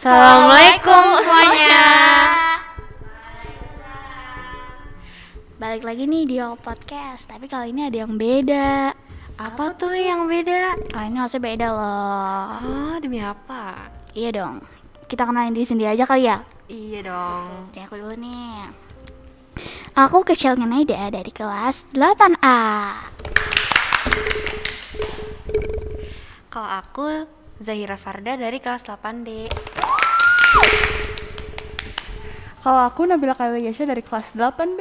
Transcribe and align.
Assalamualaikum 0.00 1.04
semuanya. 1.20 1.84
Balik 5.60 5.84
lagi 5.84 6.08
nih 6.08 6.24
di 6.24 6.40
All 6.40 6.56
Podcast, 6.56 7.28
tapi 7.28 7.44
kali 7.52 7.76
ini 7.76 7.84
ada 7.84 8.08
yang 8.08 8.16
beda. 8.16 8.96
Apa 9.36 9.76
tuh 9.76 9.92
yang 9.92 10.24
beda? 10.24 10.80
Kali 10.88 11.04
ini 11.12 11.20
harusnya 11.20 11.44
beda 11.44 11.68
loh. 11.76 12.48
Oh, 12.64 12.96
demi 12.96 13.20
apa? 13.20 13.92
Iya 14.16 14.40
dong. 14.40 14.64
Kita 15.04 15.28
kenalin 15.28 15.52
diri 15.52 15.68
sendiri 15.68 15.92
aja 15.92 16.08
kali 16.08 16.32
ya. 16.32 16.48
Iya 16.72 17.04
dong. 17.04 17.68
Oke, 17.68 17.84
aku 17.84 18.00
dulu 18.00 18.16
nih. 18.16 18.72
Aku 20.00 20.24
Kecil 20.24 20.56
Naida 20.56 21.12
dari 21.12 21.28
kelas 21.28 21.84
8A. 21.92 22.60
Kalau 26.48 26.70
aku 26.72 27.28
Zahira 27.60 28.00
Farda 28.00 28.40
dari 28.40 28.64
kelas 28.64 28.88
8D. 28.88 29.52
Kalau 32.60 32.84
aku 32.84 33.08
Nabila 33.08 33.32
Kaliasya 33.32 33.88
dari 33.88 34.04
kelas 34.04 34.36
8B. 34.36 34.80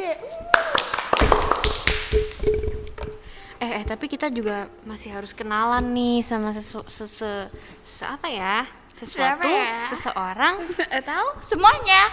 Eh, 3.59 3.71
eh, 3.71 3.83
tapi 3.87 4.11
kita 4.11 4.27
juga 4.27 4.67
masih 4.83 5.15
harus 5.15 5.31
kenalan 5.31 5.95
nih 5.95 6.19
sama 6.27 6.51
sesu, 6.51 6.83
sese, 6.91 7.47
sese 7.87 8.03
apa 8.03 8.27
ya? 8.27 8.67
Sesuatu, 8.99 9.47
Siapa 9.47 9.47
ya? 9.47 9.87
seseorang. 9.95 10.55
Tahu 11.07 11.27
semuanya. 11.39 12.11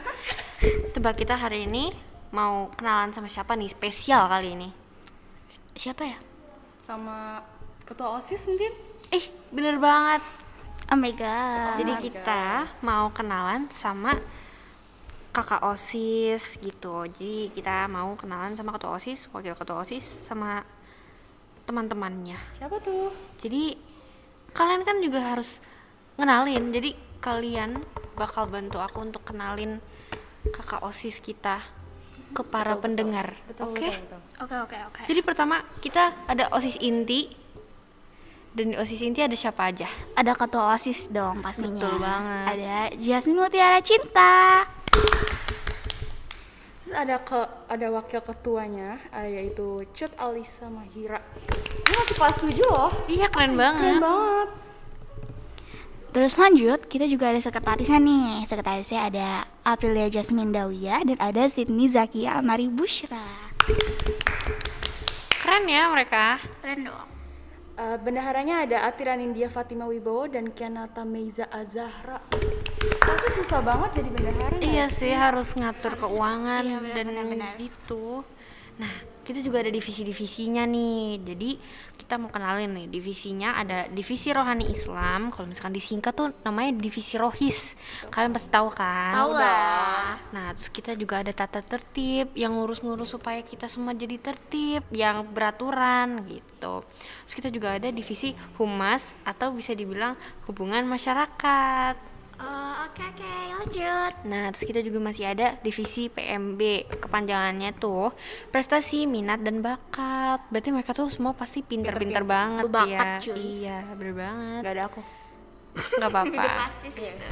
Tebak 0.96 1.20
kita 1.20 1.36
hari 1.36 1.68
ini 1.68 1.92
mau 2.32 2.72
kenalan 2.72 3.12
sama 3.12 3.28
siapa 3.28 3.52
nih? 3.52 3.68
Spesial 3.68 4.24
kali 4.24 4.56
ini. 4.56 4.68
Siapa 5.76 6.00
ya? 6.00 6.16
Sama 6.80 7.44
ketua 7.84 8.16
OSIS 8.16 8.48
mungkin? 8.48 8.72
Ih, 9.12 9.28
bener 9.52 9.76
banget. 9.76 10.24
Oh 10.88 10.96
my 10.96 11.12
god. 11.12 11.76
Jadi 11.76 12.08
kita 12.08 12.72
mau 12.80 13.12
kenalan 13.12 13.68
sama 13.68 14.16
kakak 15.32 15.64
OSIS 15.64 16.60
gitu. 16.60 17.08
Jadi 17.08 17.50
kita 17.56 17.88
mau 17.88 18.12
kenalan 18.20 18.52
sama 18.52 18.76
ketua 18.76 19.00
OSIS, 19.00 19.32
wakil 19.32 19.56
ketua 19.56 19.80
OSIS 19.80 20.28
sama 20.28 20.60
teman-temannya. 21.64 22.36
Siapa 22.60 22.76
tuh? 22.84 23.08
Jadi 23.40 23.74
kalian 24.52 24.84
kan 24.84 25.00
juga 25.00 25.24
harus 25.24 25.64
ngenalin. 26.20 26.68
Jadi 26.68 26.92
kalian 27.24 27.80
bakal 28.12 28.44
bantu 28.44 28.84
aku 28.84 29.00
untuk 29.00 29.24
kenalin 29.24 29.80
kakak 30.52 30.84
OSIS 30.84 31.24
kita 31.24 31.64
ke 32.32 32.42
para 32.44 32.76
pendengar. 32.76 33.32
Betul, 33.48 33.72
Oke? 33.72 33.88
betul, 33.88 34.00
betul. 34.04 34.20
Oke, 34.44 34.56
oke, 34.68 34.76
oke. 34.92 35.02
Jadi 35.08 35.20
pertama 35.24 35.64
kita 35.80 36.12
ada 36.28 36.52
OSIS 36.52 36.76
inti. 36.84 37.40
Dan 38.52 38.68
di 38.68 38.76
OSIS 38.76 39.00
inti 39.00 39.24
ada 39.24 39.32
siapa 39.32 39.72
aja? 39.72 39.88
Ada 40.12 40.36
ketua 40.36 40.76
OSIS 40.76 41.08
dong 41.08 41.40
pastinya. 41.40 41.72
Betul 41.72 41.96
banget. 41.96 42.44
Ada 42.52 42.76
Jasmine 43.00 43.40
Mutiara 43.40 43.80
Cinta. 43.80 44.81
Terus 46.82 46.94
ada 46.94 47.16
ke 47.24 47.40
ada 47.72 47.86
wakil 47.88 48.20
ketuanya 48.20 49.00
ah, 49.12 49.24
yaitu 49.24 49.80
Cut 49.96 50.12
Alisa 50.20 50.68
Mahira. 50.68 51.24
Dia 51.88 51.94
masih 51.96 52.16
kelas 52.16 52.36
7 52.40 52.72
loh. 52.76 52.92
Iya 53.08 53.26
keren 53.32 53.56
banget. 53.56 53.80
Keren 53.80 54.04
banget. 54.04 54.48
Terus 56.12 56.36
lanjut, 56.36 56.80
kita 56.92 57.08
juga 57.08 57.32
ada 57.32 57.40
sekretarisnya 57.40 57.96
nih. 57.96 58.44
Sekretarisnya 58.44 59.00
ada 59.08 59.28
Aprilia 59.64 60.12
Jasmine 60.12 60.52
Dawiyah 60.52 61.08
dan 61.08 61.16
ada 61.16 61.48
Sydney 61.48 61.88
Zakia 61.88 62.36
Amari 62.36 62.68
Bushra. 62.68 63.56
Keren 65.40 65.64
ya 65.72 65.88
mereka. 65.88 66.36
Keren 66.60 66.84
dong. 66.84 67.08
Eh, 67.72 67.96
bendaharanya 67.96 68.68
ada 68.68 68.84
Atiran 68.84 69.24
India 69.24 69.48
Fatima 69.48 69.88
Wibowo 69.88 70.28
dan 70.28 70.52
Kianata 70.52 71.08
Meiza 71.08 71.48
Azahra. 71.48 72.20
Pasti 73.12 73.28
susah 73.44 73.60
banget 73.60 74.00
jadi 74.00 74.08
bendahara 74.08 74.56
Iya 74.64 74.86
sih 74.88 75.12
harus 75.12 75.52
ngatur 75.52 76.00
keuangan 76.00 76.64
Iya, 76.64 76.78
benar, 76.80 76.94
dan 76.96 77.06
benar, 77.12 77.24
benar. 77.28 77.52
gitu. 77.60 78.24
Nah, 78.80 78.94
kita 79.22 79.44
juga 79.44 79.60
ada 79.60 79.68
divisi-divisinya 79.68 80.64
nih. 80.64 81.20
Jadi 81.20 81.50
kita 82.00 82.16
mau 82.16 82.32
kenalin 82.32 82.72
nih 82.72 82.86
divisinya 82.88 83.60
ada 83.60 83.84
divisi 83.92 84.32
rohani 84.32 84.72
Islam. 84.72 85.28
Kalau 85.28 85.44
misalkan 85.44 85.76
disingkat 85.76 86.16
tuh 86.16 86.32
namanya 86.40 86.72
divisi 86.80 87.20
rohis. 87.20 87.76
Kalian 88.08 88.32
pasti 88.32 88.48
tahu 88.48 88.72
kan? 88.72 89.12
Tahu 89.12 89.30
lah. 89.36 90.16
Nah, 90.32 90.56
terus 90.56 90.72
kita 90.72 90.96
juga 90.96 91.20
ada 91.20 91.36
tata 91.36 91.60
tertib 91.60 92.32
yang 92.32 92.56
ngurus-ngurus 92.56 93.12
supaya 93.12 93.44
kita 93.44 93.68
semua 93.68 93.92
jadi 93.92 94.16
tertib, 94.16 94.88
yang 94.88 95.20
beraturan 95.30 96.24
gitu. 96.32 96.80
Terus 97.28 97.34
kita 97.36 97.52
juga 97.52 97.76
ada 97.76 97.92
divisi 97.92 98.32
humas 98.56 99.04
atau 99.22 99.52
bisa 99.52 99.76
dibilang 99.76 100.16
hubungan 100.48 100.88
masyarakat. 100.88 102.11
Oh, 102.42 102.74
oke 102.90 102.98
oke, 102.98 103.34
lanjut. 103.62 104.12
Nah, 104.26 104.50
terus 104.50 104.66
kita 104.66 104.82
juga 104.82 104.98
masih 104.98 105.30
ada 105.30 105.54
divisi 105.62 106.10
PMB. 106.10 106.90
Kepanjangannya 106.98 107.70
tuh 107.78 108.10
prestasi, 108.50 109.06
minat 109.06 109.46
dan 109.46 109.62
bakat. 109.62 110.42
Berarti 110.50 110.74
mereka 110.74 110.90
tuh 110.90 111.06
semua 111.06 111.38
pasti 111.38 111.62
pinter-pinter 111.62 112.26
banget 112.26 112.66
Berbakat, 112.66 113.22
ya. 113.22 113.22
cuy. 113.22 113.38
Iya, 113.38 113.78
bener 113.94 114.14
banget. 114.18 114.60
Gak 114.66 114.74
ada 114.74 114.84
aku. 114.90 115.21
Gak 115.72 116.08
apa-apa. 116.12 116.68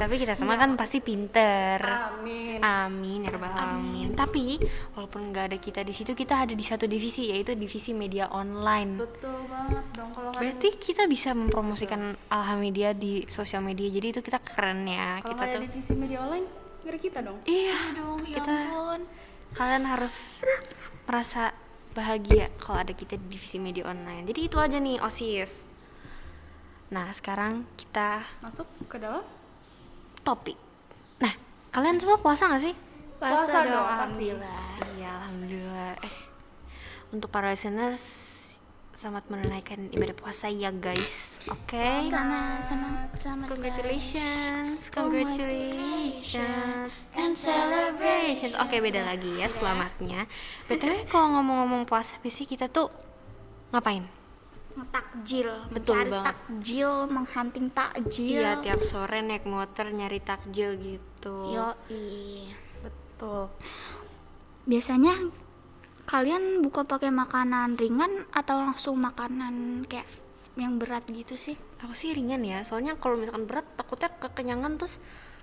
Tapi 0.01 0.13
kita 0.17 0.33
semua 0.33 0.57
kan 0.57 0.73
pasti 0.73 0.97
pinter. 0.97 1.77
Amin. 1.81 2.57
Amin, 2.61 3.19
ya 3.25 3.29
rabbal 3.29 3.53
alamin. 3.53 4.17
Tapi 4.17 4.57
walaupun 4.97 5.29
nggak 5.29 5.45
ada 5.53 5.57
kita 5.61 5.85
di 5.85 5.93
situ, 5.93 6.17
kita 6.17 6.49
ada 6.49 6.53
di 6.57 6.65
satu 6.65 6.89
divisi 6.89 7.29
yaitu 7.29 7.53
divisi 7.53 7.93
media 7.93 8.29
online. 8.33 8.97
Betul 8.97 9.45
banget 9.45 9.85
dong 9.93 10.09
kalau 10.17 10.33
nggak 10.33 10.41
Berarti 10.41 10.69
kita 10.81 11.05
bisa 11.05 11.37
mempromosikan 11.37 12.17
Alhammedia 12.33 12.97
di 12.97 13.29
sosial 13.29 13.61
media. 13.61 13.87
Jadi 13.93 14.07
itu 14.17 14.21
kita 14.25 14.41
keren 14.41 14.89
ya. 14.89 15.21
kalau 15.21 15.29
kita 15.29 15.37
nggak 15.37 15.45
ada 15.45 15.57
tuh. 15.57 15.63
divisi 15.69 15.93
media 15.93 16.19
online 16.25 16.47
nggak 16.81 16.91
ada 16.91 16.99
kita 16.99 17.19
dong. 17.21 17.37
Iya, 17.45 17.79
Dong, 17.93 18.19
ya 18.25 18.41
kita 18.41 18.53
ampun. 18.57 19.01
kalian 19.53 19.83
harus 19.85 20.15
merasa 21.05 21.53
bahagia 21.93 22.49
kalau 22.57 22.81
ada 22.81 22.93
kita 22.97 23.21
di 23.21 23.37
divisi 23.37 23.61
media 23.61 23.85
online. 23.85 24.25
Jadi 24.25 24.39
itu 24.49 24.57
aja 24.57 24.81
nih 24.81 24.97
OSIS. 24.97 25.69
Nah, 26.91 27.07
sekarang 27.15 27.63
kita 27.79 28.19
Masuk 28.43 28.67
ke 28.91 28.99
dalam 28.99 29.23
topik. 30.27 30.59
Nah, 31.23 31.31
kalian 31.71 32.03
semua 32.03 32.19
puasa 32.19 32.51
nggak 32.51 32.67
sih? 32.67 32.75
Puasa 33.15 33.63
dong, 33.63 33.87
alhamdulillah. 33.87 34.63
Iya, 34.99 35.09
alhamdulillah. 35.23 35.91
Eh, 36.03 36.15
untuk 37.15 37.31
para 37.31 37.55
listeners, 37.55 38.03
selamat 38.91 39.23
menunaikan 39.31 39.87
ibadah 39.95 40.19
puasa 40.19 40.51
ya 40.51 40.67
guys. 40.75 41.39
Oke. 41.47 42.11
Sama 42.11 42.59
sama 42.59 43.07
selamat 43.23 43.47
Congratulations, 43.55 44.91
congratulations, 44.91 46.91
and 47.15 47.39
celebrations. 47.39 48.51
Oke, 48.59 48.83
beda 48.83 49.07
lagi 49.07 49.31
ya 49.39 49.47
selamatnya. 49.47 50.27
BTW 50.67 51.07
kalau 51.07 51.39
ngomong-ngomong 51.39 51.87
puasa, 51.87 52.19
biasanya 52.19 52.47
kita 52.51 52.65
tuh 52.67 52.91
ngapain? 53.71 54.20
Takjil, 54.91 55.49
Betul 55.69 55.95
mencari 55.95 56.09
banget. 56.11 56.27
takjil, 56.31 56.91
menghunting 57.07 57.67
takjil. 57.71 58.41
Iya, 58.41 58.51
tiap 58.63 58.81
sore 58.87 59.19
naik 59.21 59.45
motor 59.45 59.91
nyari 59.91 60.19
takjil 60.23 60.75
gitu. 60.79 61.55
Yoi. 61.55 62.51
betul. 62.81 63.51
Biasanya 64.65 65.13
kalian 66.09 66.65
buka 66.65 66.83
pakai 66.83 67.13
makanan 67.13 67.77
ringan 67.77 68.25
atau 68.33 68.61
langsung 68.65 68.97
makanan 68.97 69.85
kayak 69.85 70.09
yang 70.59 70.81
berat 70.81 71.05
gitu 71.07 71.37
sih? 71.37 71.55
Aku 71.81 71.93
sih 71.95 72.11
ringan 72.11 72.41
ya, 72.43 72.65
soalnya 72.67 72.97
kalau 72.99 73.17
misalkan 73.17 73.47
berat 73.47 73.65
takutnya 73.77 74.09
kekenyangan 74.19 74.77
terus 74.77 74.97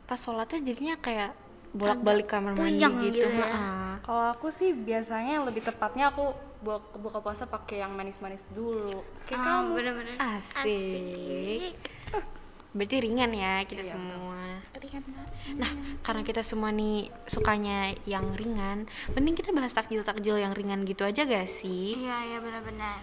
pas 0.05 0.19
sholatnya 0.19 0.61
jadinya 0.65 0.97
kayak 1.01 1.33
bolak-balik 1.77 2.27
kamar 2.29 2.57
mandi 2.57 2.81
gitu. 2.81 3.13
gitu 3.13 3.29
ya. 3.29 3.45
Heeh. 3.45 3.93
Kalau 4.05 4.25
aku 4.33 4.49
sih 4.49 4.73
biasanya 4.73 5.45
lebih 5.45 5.63
tepatnya 5.65 6.09
aku 6.09 6.33
buka, 6.59 6.79
buka 6.97 7.19
puasa 7.21 7.45
pakai 7.45 7.81
yang 7.81 7.93
manis-manis 7.93 8.47
dulu. 8.51 9.03
Kayak 9.25 9.41
kamu. 9.41 9.71
bener-bener 9.75 10.15
Asik. 10.19 11.75
Berarti 12.69 12.97
ringan 13.01 13.33
ya 13.33 13.65
kita 13.65 13.83
semua. 13.83 14.61
Ringan. 14.77 15.03
Nah, 15.57 15.71
karena 16.05 16.23
kita 16.23 16.45
semua 16.45 16.69
nih 16.69 17.09
sukanya 17.25 17.97
yang 18.05 18.37
ringan, 18.37 18.85
mending 19.13 19.35
kita 19.35 19.51
bahas 19.51 19.73
takjil-takjil 19.73 20.37
yang 20.37 20.53
ringan 20.53 20.85
gitu 20.85 21.03
aja 21.03 21.25
gak 21.25 21.49
sih? 21.49 21.97
Iya, 21.97 22.17
iya 22.27 22.39
benar-benar. 22.39 23.01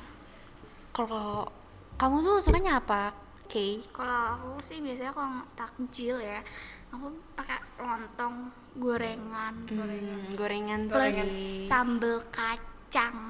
Kalau 0.93 1.49
kamu 1.97 2.15
tuh 2.21 2.35
sukanya 2.41 2.79
apa, 2.79 3.11
Kay? 3.45 3.81
Kalau 3.89 4.37
aku 4.37 4.49
sih 4.57 4.81
biasanya 4.81 5.11
kalau 5.11 5.41
takjil 5.53 6.17
ya, 6.17 6.41
aku 6.89 7.09
pakai 7.33 7.59
lontong, 7.77 8.49
gorengan, 8.75 9.53
Hmm, 9.69 10.33
gorengan 10.33 10.81
plus 10.87 11.13
sih. 11.13 11.65
sambal 11.65 12.21
kacang. 12.29 12.73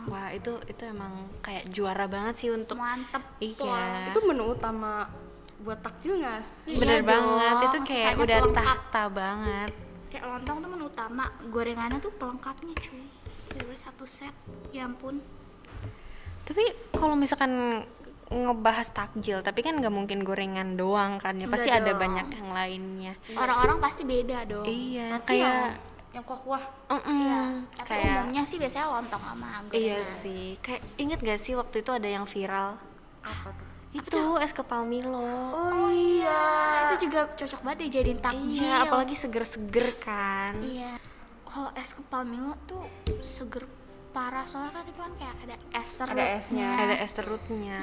Wah, 0.05 0.29
itu 0.29 0.51
itu 0.65 0.83
emang 0.83 1.13
kayak 1.39 1.69
juara 1.69 2.05
banget 2.05 2.33
sih 2.37 2.49
untuk 2.49 2.77
Mantep. 2.77 3.23
Iya. 3.39 4.13
Itu 4.13 4.19
menu 4.21 4.51
utama 4.51 5.09
buat 5.57 5.79
takjil 5.79 6.19
nggak 6.19 6.41
sih? 6.43 6.75
Bener 6.75 6.99
Iya 6.99 7.07
banget, 7.07 7.51
dong, 7.51 7.63
itu 7.63 7.77
kayak 7.81 7.89
sisanya 7.89 8.17
udah 8.19 8.37
pelengkap. 8.39 8.63
tahta 8.63 9.03
banget. 9.09 9.71
Kayak 10.07 10.25
lontong 10.27 10.57
tuh 10.59 10.69
menu 10.69 10.85
utama, 10.85 11.23
gorengannya 11.47 11.97
tuh 11.97 12.13
pelengkapnya 12.13 12.73
cuy. 12.75 13.03
Jadi 13.49 13.75
satu 13.75 14.05
set, 14.05 14.35
ya 14.69 14.85
ampun. 14.85 15.17
Tapi 16.43 16.63
kalau 16.91 17.15
misalkan 17.15 17.81
ngebahas 18.25 18.89
takjil, 18.89 19.41
tapi 19.41 19.61
kan 19.61 19.77
nggak 19.77 19.89
mungkin 19.89 20.21
gorengan 20.21 20.73
doang 20.75 21.17
kan 21.17 21.37
ya, 21.37 21.45
pasti 21.45 21.69
Nggak 21.69 21.79
ada 21.79 21.91
dong. 21.91 22.01
banyak 22.01 22.27
yang 22.31 22.49
lainnya. 22.51 23.13
Orang-orang 23.31 23.77
pasti 23.79 24.01
beda 24.03 24.37
dong. 24.45 24.65
Iya, 24.65 25.07
Pasti 25.17 25.29
kayak 25.31 25.45
yang 25.45 25.57
kuah-kuah. 26.21 26.63
Mm-mm, 26.87 27.17
Iya. 27.19 27.41
Tapi 27.75 27.87
kayak 27.89 28.15
umumnya 28.21 28.43
sih 28.45 28.57
biasanya 28.57 28.87
lontong 28.89 29.19
sama 29.19 29.49
gorengan. 29.65 29.75
iya 29.75 29.99
sih. 30.21 30.45
Kayak 30.61 30.81
inget 30.95 31.19
gak 31.19 31.39
sih 31.41 31.53
waktu 31.53 31.75
itu 31.81 31.91
ada 31.91 32.07
yang 32.07 32.23
viral? 32.23 32.79
Apa 33.19 33.49
tuh? 33.51 33.67
Itu 33.91 34.21
es 34.37 34.51
kepal 34.51 34.83
Milo. 34.83 35.23
Oh 35.51 35.87
iya, 35.87 36.43
itu 36.91 37.07
juga 37.07 37.31
cocok 37.31 37.59
banget 37.63 37.79
dijadiin 37.87 38.19
takjil. 38.19 38.67
Iya, 38.67 38.83
apalagi 38.83 39.15
seger-seger 39.15 39.87
kan. 39.97 40.51
Iya. 40.59 40.99
Kalau 41.41 41.71
es 41.73 41.91
kepal 41.91 42.23
Milo 42.23 42.59
tuh 42.65 42.83
seger 43.19 43.63
parah 44.11 44.43
soalnya 44.43 44.71
kan 44.71 44.83
itu 44.83 44.95
kan 44.95 45.11
kayak 45.15 45.35
ada 45.43 45.55
es 45.71 45.89
serut. 45.91 46.11
Ada 46.11 46.25
esnya. 46.39 46.69
Ada 46.75 46.95
es 47.03 47.11
serutnya. 47.11 47.79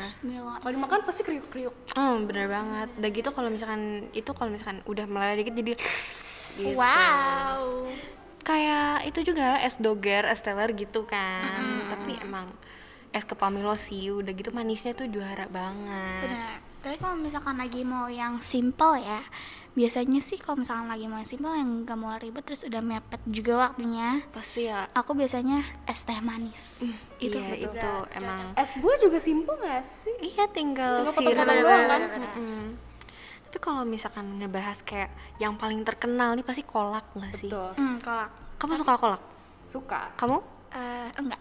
Kalau 0.60 0.72
dimakan 0.72 1.00
pasti 1.02 1.22
kriuk-kriuk. 1.22 1.72
Oh, 1.92 2.14
bener 2.24 2.48
banget. 2.48 2.88
Udah 2.96 3.10
gitu 3.10 3.28
kalau 3.32 3.48
misalkan 3.48 3.82
itu 4.12 4.30
kalau 4.32 4.48
misalkan 4.48 4.80
udah 4.84 5.04
meleleh 5.04 5.40
dikit 5.40 5.54
jadi 5.54 5.72
gitu. 6.56 6.76
Wow. 6.76 7.88
Kayak 8.42 9.06
itu 9.06 9.32
juga 9.32 9.62
es 9.62 9.78
doger, 9.78 10.26
es 10.26 10.42
teler 10.42 10.70
gitu 10.74 11.06
kan. 11.06 11.42
Tapi 11.90 12.18
emang 12.20 12.50
es 13.12 13.22
kepal 13.22 13.52
Milo 13.52 13.76
sih 13.76 14.08
udah 14.10 14.32
gitu 14.32 14.50
manisnya 14.50 14.92
tuh 14.92 15.06
juara 15.06 15.46
banget. 15.46 16.26
Benar. 16.26 16.56
Tapi 16.82 16.96
kalau 16.98 17.14
misalkan 17.14 17.54
lagi 17.62 17.86
mau 17.86 18.10
yang 18.10 18.42
simple 18.42 18.98
ya, 18.98 19.22
biasanya 19.78 20.18
sih 20.18 20.34
kalau 20.34 20.66
misalkan 20.66 20.90
lagi 20.90 21.06
mau 21.06 21.22
yang 21.22 21.30
simple 21.30 21.54
yang 21.54 21.86
gak 21.86 21.94
mau 21.94 22.10
ribet 22.18 22.42
terus 22.42 22.66
udah 22.66 22.82
mepet 22.82 23.22
juga 23.30 23.70
waktunya, 23.70 24.18
Pasti 24.34 24.66
ya. 24.66 24.90
aku 24.90 25.14
biasanya 25.14 25.62
es 25.86 26.02
teh 26.02 26.18
manis. 26.18 26.82
Itu 27.22 27.38
itu 27.38 27.38
iya, 27.38 27.70
betul. 27.70 27.70
itu 27.78 27.92
emang 28.18 28.40
Es 28.58 28.74
buah 28.82 28.98
juga 28.98 29.22
simple 29.22 29.54
gak 29.62 29.86
sih? 29.86 30.34
Iya 30.34 30.50
tinggal 30.50 31.06
Tinggal 31.06 31.14
sirup 31.14 31.46
doang 31.46 31.86
kan? 31.86 32.02
Tapi 33.52 33.60
kalau 33.60 33.84
misalkan 33.84 34.40
ngebahas 34.40 34.80
kayak 34.80 35.12
yang 35.36 35.60
paling 35.60 35.84
terkenal 35.84 36.32
nih 36.32 36.40
pasti 36.40 36.64
kolak 36.64 37.04
nggak 37.12 37.32
sih? 37.36 37.52
Betul. 37.52 37.76
Hmm, 37.76 38.00
kolak. 38.00 38.32
Kamu 38.56 38.72
suka 38.80 38.96
kolak? 38.96 39.22
Suka. 39.68 40.08
Kamu? 40.16 40.40
Eh, 40.72 41.08
enggak. 41.20 41.40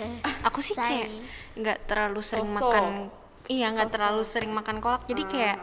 Aku 0.48 0.64
sih 0.64 0.72
kayak 0.72 1.12
nggak 1.60 1.84
terlalu 1.84 2.24
sering 2.24 2.48
So-so. 2.48 2.64
makan. 2.64 2.84
Iya 3.52 3.76
nggak 3.76 3.92
terlalu 3.92 4.22
sering 4.24 4.56
makan 4.56 4.80
kolak. 4.80 5.04
Jadi 5.04 5.28
kayak 5.28 5.60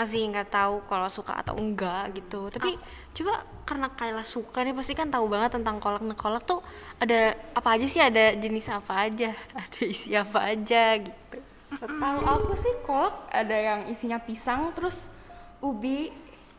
masih 0.00 0.32
nggak 0.32 0.48
tahu 0.48 0.80
kalau 0.88 1.12
suka 1.12 1.36
atau 1.36 1.60
enggak 1.60 2.08
gitu. 2.16 2.48
Tapi 2.48 2.80
coba 3.12 3.44
karena 3.68 3.92
Kayla 3.92 4.24
suka 4.24 4.64
nih 4.64 4.72
pasti 4.72 4.96
kan 4.96 5.12
tahu 5.12 5.28
banget 5.28 5.60
tentang 5.60 5.76
kolak. 5.76 6.00
Nah 6.00 6.16
kolak 6.16 6.48
tuh 6.48 6.64
ada 7.04 7.36
apa 7.52 7.76
aja 7.76 7.84
sih? 7.84 8.00
Ada 8.00 8.32
jenis 8.40 8.72
apa 8.72 9.12
aja? 9.12 9.36
Ada 9.60 9.80
isi 9.84 10.16
apa 10.16 10.56
aja 10.56 10.96
gitu. 11.04 11.36
Setahu 11.68 12.24
aku 12.24 12.56
sih 12.56 12.72
kolak 12.80 13.28
ada 13.28 13.52
yang 13.52 13.80
isinya 13.92 14.16
pisang, 14.16 14.72
terus 14.72 15.12
ubi, 15.60 16.10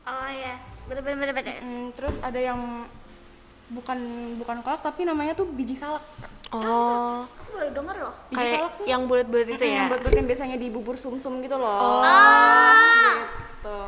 Oh 0.03 0.27
iya, 0.27 0.57
betul 0.85 1.03
betul 1.03 1.17
betul. 1.21 1.35
betul. 1.37 1.55
mm, 1.59 1.85
terus 1.93 2.15
ada 2.19 2.35
yang 2.35 2.59
bukan 3.69 3.97
bukan 4.35 4.57
kolak 4.59 4.81
tapi 4.81 5.05
namanya 5.05 5.33
tuh 5.33 5.45
biji 5.45 5.73
salak. 5.73 6.01
Oh, 6.49 7.29
Aku 7.29 7.49
baru 7.53 7.69
denger 7.71 7.95
loh. 8.01 8.15
Biji 8.27 8.37
kayak 8.39 8.53
salak 8.57 8.73
tuh 8.73 8.85
yang 8.85 9.01
bulat-bulat 9.05 9.47
itu 9.47 9.61
Mm, 9.61 9.69
ya? 9.69 9.75
Yang 9.75 9.89
buat 9.93 10.01
yang 10.11 10.27
biasanya 10.27 10.57
di 10.57 10.67
bubur 10.67 10.97
sumsum 10.97 11.37
gitu 11.39 11.55
loh. 11.55 11.69
Oh. 11.69 13.13
Gitu. 13.21 13.79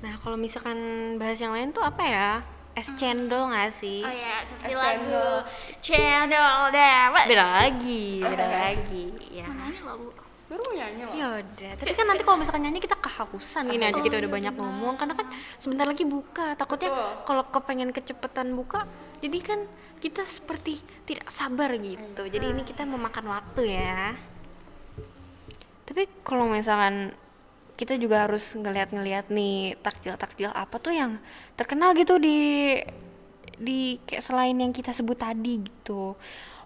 Nah, 0.00 0.14
kalau 0.20 0.36
misalkan 0.36 0.76
bahas 1.16 1.40
yang 1.40 1.56
lain 1.56 1.72
tuh 1.72 1.80
apa 1.80 2.02
ya? 2.04 2.30
Es 2.74 2.90
cendol 2.92 3.48
nggak 3.48 3.70
sih? 3.72 4.02
Oh 4.02 4.10
iya, 4.10 4.42
seperti 4.44 4.66
Es 4.66 4.76
lagu 4.76 4.84
cendol. 4.84 5.36
Cendol 5.80 6.62
Dewek. 6.68 7.24
Beda 7.24 7.46
lagi, 7.56 8.04
beda 8.20 8.46
lagi. 8.50 9.04
Ya. 9.32 9.46
Mau 9.46 9.56
nanya 9.56 9.80
loh, 9.80 9.94
Bu. 9.96 10.10
Baru 10.54 10.70
mau 10.70 10.74
nyanyi 10.78 11.02
loh. 11.02 11.14
Ya 11.18 11.26
udah, 11.42 11.72
tapi 11.74 11.92
kan 11.98 12.06
nanti 12.06 12.22
kalau 12.22 12.38
misalkan 12.38 12.62
nyanyi 12.62 12.78
kita 12.78 12.94
kehausan 12.94 13.74
ini 13.74 13.90
aja 13.90 13.98
kita 13.98 14.22
udah 14.22 14.30
banyak 14.30 14.54
ngomong 14.54 14.94
karena 14.94 15.18
kan 15.18 15.26
sebentar 15.58 15.82
lagi 15.82 16.06
buka. 16.06 16.54
Takutnya 16.54 16.94
kalau 17.26 17.42
kepengen 17.50 17.90
kecepetan 17.90 18.54
buka, 18.54 18.86
jadi 19.18 19.38
kan 19.42 19.66
kita 19.98 20.22
seperti 20.30 20.78
tidak 21.10 21.26
sabar 21.34 21.74
gitu. 21.74 22.22
Jadi 22.30 22.54
ini 22.54 22.62
kita 22.62 22.86
memakan 22.86 23.34
waktu 23.34 23.62
ya. 23.66 24.14
Tapi 25.90 26.06
kalau 26.22 26.46
misalkan 26.46 27.18
kita 27.74 27.98
juga 27.98 28.30
harus 28.30 28.54
ngeliat-ngeliat 28.54 29.34
nih 29.34 29.74
takjil-takjil 29.82 30.54
apa 30.54 30.78
tuh 30.78 30.94
yang 30.94 31.18
terkenal 31.58 31.98
gitu 31.98 32.22
di 32.22 32.78
di 33.58 33.98
kayak 34.06 34.22
selain 34.22 34.54
yang 34.54 34.70
kita 34.70 34.94
sebut 34.94 35.18
tadi 35.18 35.66
gitu. 35.66 36.14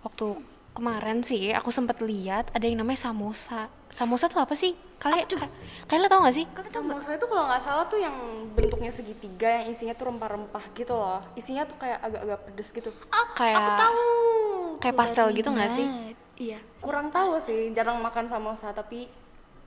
Waktu 0.04 0.57
kemarin 0.78 1.26
sih 1.26 1.50
aku 1.50 1.74
sempat 1.74 1.98
lihat 2.00 2.54
ada 2.54 2.62
yang 2.62 2.78
namanya 2.78 3.02
samosa. 3.02 3.66
Samosa 3.90 4.30
tuh 4.30 4.38
apa 4.38 4.54
sih? 4.54 4.78
Kalian 4.98 5.26
ka- 5.26 5.50
kalian 5.90 6.06
tau 6.06 6.22
gak 6.22 6.36
sih? 6.36 6.46
Samosa 6.64 7.10
itu 7.12 7.26
kalau 7.26 7.50
nggak 7.50 7.58
salah 7.58 7.82
tuh 7.84 7.98
yang 7.98 8.14
bentuknya 8.54 8.94
segitiga, 8.94 9.58
yang 9.58 9.66
isinya 9.66 9.90
tuh 9.92 10.06
rempah-rempah 10.06 10.64
gitu 10.72 10.94
loh. 10.94 11.18
Isinya 11.34 11.66
tuh 11.66 11.74
kayak 11.76 11.98
agak-agak 11.98 12.38
pedes 12.46 12.70
gitu. 12.70 12.90
Oh, 12.94 13.26
Kayak- 13.34 13.58
aku 13.58 13.70
tahu. 13.76 14.02
kayak 14.78 14.96
pastel 14.96 15.26
gitu 15.34 15.50
nggak 15.50 15.70
sih? 15.72 15.86
Iya. 16.38 16.58
Kurang 16.78 17.10
tahu 17.10 17.42
sih, 17.42 17.74
jarang 17.74 17.98
makan 17.98 18.30
samosa 18.30 18.70
tapi 18.70 19.10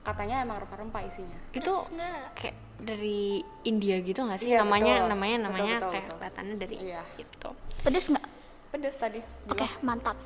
katanya 0.00 0.40
emang 0.40 0.64
rempah-rempah 0.64 1.04
isinya. 1.04 1.36
Itu 1.52 1.68
Pedes 1.68 1.92
nggak? 1.92 2.24
kayak 2.34 2.56
dari 2.80 3.20
India 3.62 4.00
gitu 4.00 4.24
nggak 4.24 4.40
sih? 4.40 4.48
Iya, 4.48 4.64
namanya 4.64 4.94
betul. 4.98 5.10
namanya 5.12 5.36
namanya 5.44 5.74
betul, 5.76 5.90
kayak 5.92 6.02
betul. 6.02 6.16
kelihatannya 6.16 6.54
dari 6.56 6.76
Iya. 6.80 7.02
itu. 7.18 7.48
Pedes 7.84 8.06
nggak? 8.08 8.26
Pedes 8.72 8.96
tadi. 8.96 9.20
Oke, 9.46 9.68
mantap. 9.82 10.16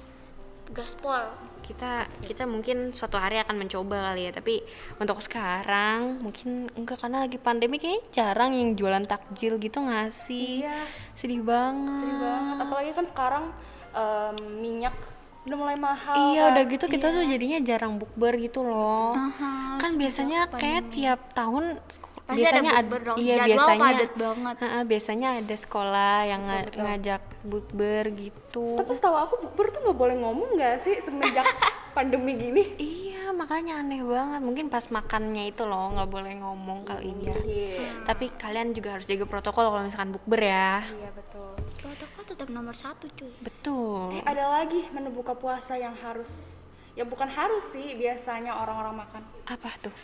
Gaspol. 0.69 1.23
kita 1.63 1.93
kita 2.23 2.47
mungkin 2.47 2.91
suatu 2.91 3.19
hari 3.19 3.37
akan 3.37 3.59
mencoba 3.59 4.11
kali 4.11 4.27
ya 4.27 4.33
tapi 4.33 4.63
untuk 4.97 5.19
sekarang 5.19 6.23
mungkin 6.23 6.71
enggak 6.73 6.95
karena 6.97 7.27
lagi 7.27 7.37
pandemi 7.37 7.77
kayak 7.77 8.07
jarang 8.11 8.51
yang 8.51 8.73
jualan 8.73 9.03
takjil 9.03 9.59
gitu 9.59 9.79
nggak 9.81 10.15
sih 10.15 10.63
Iya. 10.63 10.87
sedih 11.13 11.43
banget 11.43 11.99
Sedih 11.99 12.17
banget. 12.17 12.57
Apalagi 12.61 12.91
kan 12.93 13.05
sekarang 13.05 13.45
em, 13.91 14.35
minyak 14.57 14.95
udah 15.43 15.57
mulai 15.57 15.75
mahal. 15.77 16.15
iya 16.31 16.43
kan. 16.45 16.51
udah 16.53 16.63
gitu 16.69 16.85
kita 16.89 17.07
tuh 17.09 17.25
jadinya 17.25 17.59
jarang 17.61 17.93
bukber 17.97 18.35
gitu 18.37 18.63
loh 18.63 19.15
Aha, 19.15 19.79
kan 19.79 19.91
semenjak 19.91 19.99
biasanya 19.99 20.41
kayak 20.53 20.83
tiap 20.91 21.21
tahun 21.33 21.79
Pasti 22.27 22.43
biasanya 22.43 22.59
ada 22.69 22.77
ad- 22.77 22.85
bukber 22.85 23.01
dong. 23.05 23.17
iya 23.17 23.35
Jadwal 23.37 23.47
biasanya 23.49 23.83
padat 23.87 24.13
banget. 24.13 24.57
Ha-ha, 24.59 24.81
biasanya 24.83 25.29
ada 25.39 25.57
sekolah 25.57 26.17
yang 26.25 26.43
Betul, 26.43 26.59
betul. 26.67 26.81
ngajak 26.83 27.23
bukber 27.41 28.05
gitu 28.13 28.67
Tapi 28.75 28.91
setahu 28.93 29.17
aku 29.17 29.35
bukber 29.41 29.67
tuh 29.69 29.81
nggak 29.81 29.95
boleh 29.97 30.17
ngomong 30.17 30.49
nggak 30.53 30.75
sih 30.81 30.95
semenjak 30.99 31.47
pandemi 31.97 32.35
gini? 32.35 32.65
iya 32.77 33.05
makanya 33.29 33.79
aneh 33.79 34.03
banget 34.03 34.41
mungkin 34.41 34.67
pas 34.67 34.87
makannya 34.87 35.47
itu 35.47 35.63
loh 35.63 35.91
nggak 35.93 36.09
boleh 36.09 36.35
ngomong 36.37 36.83
kali 36.85 37.15
ya 37.21 37.37
Iya. 37.39 37.87
Tapi 38.05 38.31
kalian 38.33 38.71
juga 38.71 38.95
harus 38.95 39.05
jaga 39.05 39.25
protokol 39.25 39.63
kalau 39.65 39.83
misalkan 39.83 40.11
bukber 40.11 40.41
ya. 40.41 40.83
Iya 40.85 41.11
betul. 41.13 41.51
Protokol 41.77 42.23
tetap 42.25 42.49
nomor 42.49 42.75
satu 42.75 43.07
cuy. 43.09 43.31
Betul. 43.39 44.15
Eh, 44.15 44.25
ada 44.25 44.51
lagi 44.53 44.83
menu 44.91 45.11
buka 45.11 45.33
puasa 45.33 45.75
yang 45.75 45.95
harus 45.97 46.65
ya 46.93 47.03
bukan 47.03 47.29
harus 47.29 47.63
sih 47.69 47.95
biasanya 47.95 48.57
orang-orang 48.57 48.99
makan 48.99 49.23
Apa 49.45 49.71
tuh? 49.79 49.95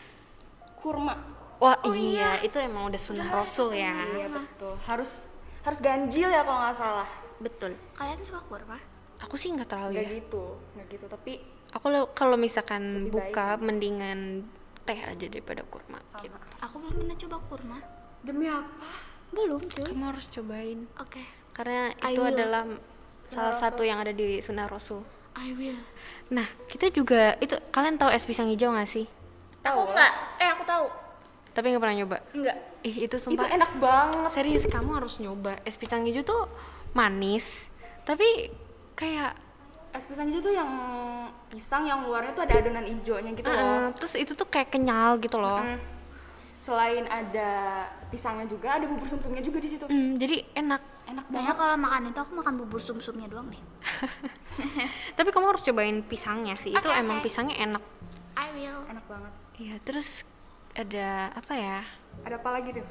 kurma. 0.77 1.42
Wah 1.63 1.79
iya, 1.89 2.43
itu 2.43 2.59
emang 2.59 2.91
udah 2.91 2.99
sunnah 2.99 3.31
rasul 3.31 3.71
ya. 3.71 3.95
Iya 3.95 4.27
betul. 4.29 4.75
Harus 4.83 5.31
harus 5.63 5.79
ganjil 5.79 6.27
ya 6.27 6.43
kalau 6.43 6.59
nggak 6.59 6.75
salah. 6.75 7.09
Betul. 7.39 7.79
Kalian 7.95 8.19
suka 8.23 8.43
kurma? 8.43 8.79
Aku 9.23 9.39
sih 9.39 9.49
nggak 9.49 9.71
terlalu 9.71 9.95
Nggak 9.95 10.05
ya. 10.05 10.17
gitu, 10.19 10.45
nggak 10.75 10.87
gitu. 10.91 11.05
Tapi 11.07 11.33
Aku 11.73 11.87
kalau 12.13 12.37
misalkan 12.37 13.09
Lebih 13.09 13.33
buka 13.33 13.57
mendingan 13.57 14.45
teh 14.83 14.99
aja 14.99 15.25
daripada 15.25 15.63
kurma. 15.65 16.03
Gitu. 16.19 16.35
Aku 16.61 16.77
belum 16.77 16.93
pernah 16.99 17.17
coba 17.17 17.37
kurma. 17.49 17.79
demi 18.21 18.45
apa? 18.45 18.91
Belum 19.31 19.63
cuy. 19.63 19.83
Kamu 19.83 20.05
harus 20.05 20.27
cobain 20.29 20.85
Oke, 20.99 21.23
karena 21.51 21.91
I 22.03 22.13
itu 22.13 22.21
will. 22.21 22.29
adalah 22.29 22.63
salah 23.25 23.51
Rasul. 23.51 23.63
satu 23.63 23.83
yang 23.83 23.99
ada 23.99 24.11
di 24.11 24.39
sunnah 24.39 24.67
rasul. 24.67 25.01
I 25.33 25.57
will. 25.57 25.79
Nah, 26.29 26.45
kita 26.69 26.91
juga 26.91 27.35
itu 27.39 27.57
kalian 27.71 27.97
tahu 27.97 28.11
es 28.11 28.23
pisang 28.23 28.47
hijau 28.47 28.71
nggak 28.71 28.87
sih? 28.87 29.09
Tahu 29.59 29.73
Aku 29.73 29.81
lah. 29.81 29.91
enggak. 29.97 30.13
Eh, 30.39 30.49
aku 30.51 30.63
tahu. 30.63 30.87
Tapi 31.53 31.69
nggak 31.69 31.81
pernah 31.81 31.97
nyoba. 31.97 32.17
Enggak. 32.33 32.57
Ih, 32.83 32.97
itu 33.03 33.15
Itu 33.15 33.17
sumpah 33.21 33.47
enak 33.47 33.73
banget. 33.79 34.31
serius 34.33 34.65
kamu 34.67 34.91
harus 34.95 35.15
nyoba 35.17 35.55
es 35.63 35.77
pisang 35.77 36.03
hijau 36.03 36.23
tuh 36.23 36.51
manis 36.93 37.71
tapi 38.03 38.51
kayak 38.93 39.39
Es 39.93 40.05
pisang 40.05 40.27
hijau 40.27 40.41
tuh 40.41 40.51
yang 40.51 40.67
pisang 41.47 41.85
yang 41.85 42.03
luarnya 42.03 42.33
tuh 42.33 42.43
ada 42.43 42.59
adonan 42.59 42.83
hijaunya 42.83 43.31
gitu 43.33 43.45
eh, 43.45 43.55
loh. 43.55 43.93
terus 43.95 44.17
itu 44.17 44.33
tuh 44.33 44.45
kayak 44.45 44.69
kenyal 44.69 45.17
gitu 45.17 45.37
loh 45.37 45.61
Mm. 45.63 45.79
Selain 46.59 47.03
ada 47.05 47.51
pisangnya 48.07 48.47
juga, 48.47 48.79
ada 48.79 48.87
bubur 48.87 49.03
sumsumnya 49.05 49.43
juga 49.43 49.59
di 49.59 49.67
situ. 49.67 49.83
Hmm, 49.83 50.15
jadi 50.15 50.47
enak 50.55 50.79
Enak 51.11 51.27
banget. 51.27 51.55
kalau 51.59 51.75
makan 51.75 52.03
itu 52.09 52.19
aku 52.19 52.33
makan 52.39 52.55
bubur 52.57 52.79
sum-sumnya 52.79 53.27
doang 53.27 53.51
deh. 53.51 53.59
tapi 55.19 55.29
kamu 55.29 55.47
harus 55.49 55.63
cobain 55.63 56.03
pisangnya 56.03 56.55
sih 56.55 56.71
itu 56.71 56.79
Oke, 56.81 56.95
emang 56.95 57.19
pisangnya 57.19 57.59
enak 57.61 57.83
I 58.35 58.47
will. 58.55 58.79
Enak 58.87 59.05
banget. 59.07 59.33
iya 59.59 59.77
terus 59.83 60.23
ada 60.73 61.09
apa 61.31 61.53
ya 61.53 61.81
Ada 62.23 62.37
apa 62.37 62.51
lagi 62.51 62.71
tuh? 62.73 62.87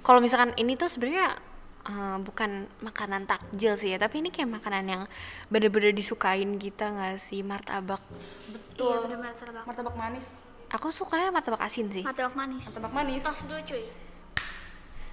kalau 0.00 0.18
misalkan 0.18 0.56
ini 0.56 0.74
tuh 0.74 0.88
sebenarnya 0.88 1.36
eh, 1.84 2.16
bukan 2.18 2.50
makanan 2.80 3.24
takjil 3.24 3.76
sih 3.76 3.92
ya 3.92 3.98
tapi 3.98 4.18
ini 4.18 4.28
kayak 4.28 4.50
makanan 4.50 4.84
yang 4.84 5.02
bener-bener 5.46 5.92
disukain 5.92 6.56
kita 6.56 6.90
nggak 6.90 7.20
sih 7.20 7.40
martabak 7.40 8.00
Betul. 8.48 9.06
Iya, 9.06 9.12
benar-benar 9.12 9.34
terbak. 9.36 9.64
Martabak 9.64 9.94
manis. 9.94 10.26
aku 10.70 10.88
sukanya 10.88 11.28
martabak 11.30 11.60
asin 11.60 11.90
sih 11.90 12.00
Martabak 12.00 12.32
manis. 12.32 12.62
Martabak 12.64 12.92
manis. 12.92 13.20
Tos 13.20 13.42
dulu 13.44 13.60
cuy. 13.60 13.84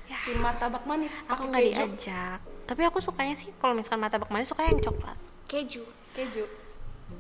Tim 0.07 0.37
martabak 0.39 0.83
manis. 0.83 1.13
aku 1.25 1.43
nggak 1.47 1.63
diajak 1.67 2.39
tapi 2.67 2.81
aku 2.83 2.99
sukanya 2.99 3.31
sih 3.33 3.47
kalau 3.57 3.75
misalkan 3.75 3.99
martabak 3.99 4.27
manis 4.27 4.47
sukanya 4.47 4.71
yang 4.71 4.83
coklat 4.83 5.17
Keju. 5.45 5.83
Keju. 6.11 6.43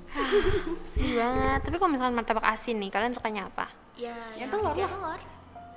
sedih 0.91 1.15
banget 1.15 1.59
tapi 1.63 1.75
kalau 1.75 1.91
misalkan 1.91 2.15
martabak 2.15 2.43
asin 2.43 2.75
nih 2.77 2.89
kalian 2.89 3.11
sukanya 3.11 3.47
apa 3.47 3.67
Ya, 3.97 4.13
Yang 4.33 4.39
yang 4.39 4.49
telur 4.53 4.63
lah. 4.67 4.89
telur. 4.89 5.21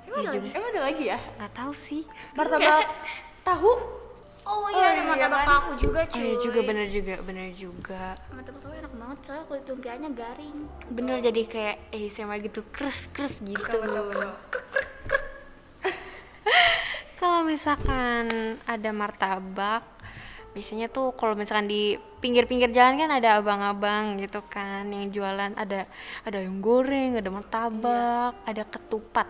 Iya 0.01 0.07
Emang 0.07 0.21
ada 0.21 0.29
juga 0.29 0.37
lagi? 0.37 0.49
Emang 0.53 0.69
ada 0.69 0.81
lagi 0.81 1.03
ya? 1.05 1.19
nggak 1.37 1.53
tahu 1.53 1.73
sih 1.73 2.01
Martabak 2.37 2.85
tahu. 3.41 3.71
Oh 4.41 4.65
iya, 4.67 4.85
ada 4.87 4.93
iya 4.95 5.03
martabak 5.05 5.37
kan? 5.37 5.47
tahu 5.47 5.69
juga 5.79 6.01
oh 6.01 6.09
cuy. 6.09 6.19
iya 6.19 6.33
juga 6.39 6.59
bener 6.61 6.87
juga 6.89 7.13
bener 7.21 7.47
juga 7.53 8.03
Martabak 8.27 8.59
tahu 8.59 8.73
enak 8.73 8.93
banget 8.95 9.17
soalnya 9.21 9.45
kulit 9.45 9.65
lumpianya 9.65 10.09
garing. 10.11 10.57
bener 10.89 11.17
jadi 11.19 11.41
kayak 11.45 11.77
eh 11.91 12.09
sama 12.09 12.37
gitu 12.37 12.61
kres 12.67 13.05
kres 13.11 13.37
gitu 13.39 13.77
kalau 17.15 17.45
misalkan 17.45 18.25
ada 18.65 18.89
martabak 18.91 19.85
biasanya 20.51 20.91
tuh 20.91 21.15
kalau 21.15 21.31
misalkan 21.33 21.65
di 21.65 21.95
pinggir-pinggir 22.19 22.69
jalan 22.69 22.99
kan 22.99 23.09
ada 23.09 23.39
abang-abang 23.39 24.19
gitu 24.19 24.43
kan 24.45 24.83
yang 24.91 25.07
jualan 25.09 25.55
ada 25.55 25.87
ada 26.21 26.37
yang 26.37 26.59
goreng 26.59 27.15
ada 27.15 27.31
martabak 27.31 28.35
ada 28.43 28.63
ketupat 28.67 29.27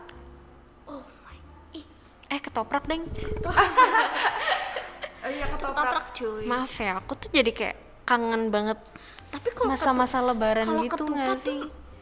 Oh 0.89 1.05
my. 1.21 1.37
Ih, 1.77 1.85
eh 2.27 2.39
ketoprak 2.41 2.89
deng 2.89 3.05
Oh 5.21 5.29
iya 5.29 5.45
ketoprak. 5.45 5.77
ketoprak 5.77 6.05
cuy. 6.17 6.43
maaf 6.49 6.73
ya 6.75 6.97
aku 6.97 7.13
tuh 7.13 7.29
jadi 7.29 7.51
kayak 7.53 7.77
kangen 8.03 8.49
banget 8.49 8.81
Tapi 9.31 9.47
kalau 9.53 9.71
masa-masa 9.71 10.17
lebaran 10.19 10.65
gitu 10.81 11.05
nggak 11.05 11.37
tuh 11.39 11.45
sih 11.45 11.61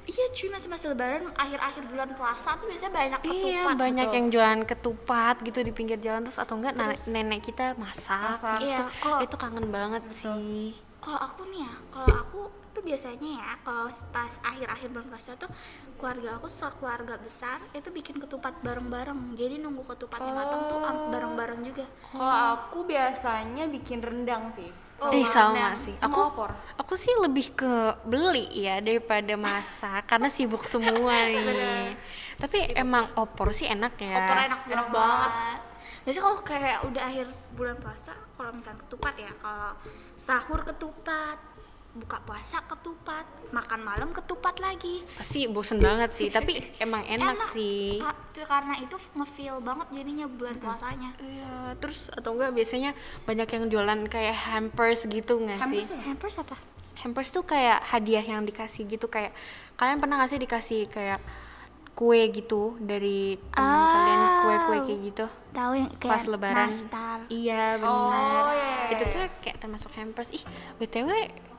iya 0.10 0.26
cuy 0.28 0.50
masa-masa 0.50 0.86
lebaran 0.88 1.30
akhir-akhir 1.34 1.84
bulan 1.86 2.10
puasa 2.12 2.58
tuh 2.58 2.66
biasanya 2.66 2.90
banyak 2.92 3.20
ketupat 3.22 3.46
Iya 3.46 3.62
banyak 3.76 4.06
gitu. 4.06 4.16
yang 4.16 4.28
jualan 4.30 4.62
ketupat 4.66 5.36
gitu 5.42 5.60
di 5.62 5.72
pinggir 5.72 6.00
jalan 6.00 6.26
terus 6.26 6.40
atau 6.40 6.56
enggak 6.56 6.74
Terus- 6.74 7.06
nenek 7.08 7.42
kita 7.44 7.66
masak, 7.76 8.18
Masak. 8.34 8.58
gitu. 8.60 8.68
Iya, 8.68 8.80
kalau- 9.00 9.22
itu 9.22 9.36
kangen 9.36 9.68
banget 9.70 10.04
sih. 10.12 10.74
kalau 11.00 11.16
aku 11.18 11.48
nih 11.48 11.62
ya 11.62 11.74
kalau 11.90 12.12
aku 12.18 12.40
tuh 12.70 12.82
biasanya 12.82 13.30
ya 13.34 13.50
kalau 13.62 13.88
pas 14.10 14.34
akhir-akhir 14.42 14.88
bulan 14.90 15.08
puasa 15.08 15.32
tuh 15.34 15.48
keluarga 15.96 16.36
aku 16.36 16.48
sekeluarga 16.50 17.16
besar 17.18 17.64
itu 17.72 17.88
bikin 17.90 18.20
ketupat 18.20 18.52
bareng-bareng 18.60 19.32
jadi 19.34 19.58
nunggu 19.58 19.86
ketupatnya 19.86 20.34
matang 20.34 20.62
tuh 20.66 20.80
am- 20.82 21.08
bareng-bareng 21.10 21.62
juga 21.64 21.86
Kalau 22.04 22.28
aku 22.58 22.84
biasanya 22.84 23.70
bikin 23.70 24.00
rendang 24.00 24.52
sih. 24.52 24.68
Oh, 25.00 25.10
eh 25.10 25.24
sama 25.24 25.74
sih. 25.76 25.96
Sama 25.96 26.08
Aku 26.08 26.20
opor. 26.28 26.50
aku 26.76 26.94
sih 26.94 27.12
lebih 27.16 27.54
ke 27.54 27.74
beli 28.04 28.46
ya 28.54 28.80
daripada 28.80 29.34
masak 29.34 30.04
karena 30.06 30.28
sibuk 30.28 30.64
semua 30.64 31.16
nih. 31.30 31.96
Tapi 32.36 32.72
emang 32.74 33.08
opor 33.16 33.52
sih 33.52 33.66
enak 33.66 33.96
ya. 33.96 34.12
opor 34.14 34.38
enak, 34.38 34.60
Enak 34.66 34.88
banget. 34.88 34.92
banget. 34.92 35.60
biasanya 36.00 36.24
kalau 36.24 36.40
kayak 36.42 36.78
udah 36.86 37.04
akhir 37.04 37.28
bulan 37.54 37.76
puasa 37.78 38.12
kalau 38.34 38.52
misalnya 38.52 38.80
ketupat 38.82 39.14
ya 39.16 39.32
kalau 39.36 39.72
sahur 40.16 40.60
ketupat 40.64 41.38
buka 41.90 42.22
puasa 42.22 42.62
ketupat 42.64 43.26
makan 43.50 43.82
malam 43.82 44.10
ketupat 44.14 44.62
lagi. 44.62 45.02
Pasti 45.18 45.50
bosen 45.50 45.82
banget 45.82 46.14
sih, 46.14 46.30
tapi 46.30 46.62
emang 46.86 47.02
enak, 47.02 47.50
sih. 47.50 47.98
Ah, 47.98 48.14
tuh 48.30 48.46
karena 48.46 48.78
itu 48.78 48.94
ngefeel 49.18 49.58
banget 49.60 49.88
jadinya 49.98 50.30
bulan 50.30 50.54
puasanya. 50.56 51.10
Iya, 51.18 51.74
terus 51.82 52.14
atau 52.14 52.38
enggak 52.38 52.54
biasanya 52.54 52.94
banyak 53.26 53.50
yang 53.50 53.64
jualan 53.68 54.00
kayak 54.06 54.38
hampers 54.38 55.10
gitu 55.10 55.42
nggak 55.42 55.58
sih? 55.58 55.82
Hampers 55.82 55.90
hampers 56.06 56.36
apa? 56.38 56.56
Hampers 57.00 57.30
tuh 57.32 57.42
kayak 57.42 57.80
hadiah 57.90 58.22
yang 58.22 58.46
dikasih 58.46 58.86
gitu 58.86 59.10
kayak 59.10 59.34
kalian 59.74 59.98
pernah 59.98 60.22
nggak 60.22 60.30
sih 60.30 60.40
dikasih 60.40 60.82
kayak 60.92 61.20
kue 61.96 62.32
gitu 62.32 62.80
dari 62.80 63.36
teman 63.52 63.66
Ah. 63.76 63.92
kalian 63.92 64.22
kue-kue 64.40 64.78
kayak 64.88 65.00
gitu? 65.10 65.26
Tahu 65.52 65.72
yang 65.74 65.90
kayak 65.98 66.12
pas 66.16 66.24
lebaran. 66.30 66.70
nastar. 66.70 67.20
Iya 67.28 67.64
benar. 67.76 67.92
Oh, 67.92 68.54
iya, 68.56 68.76
itu 68.94 69.04
iya. 69.04 69.12
tuh 69.12 69.22
kayak 69.42 69.58
termasuk 69.60 69.92
hampers. 69.98 70.30
Ih 70.32 70.44
btw 70.78 71.10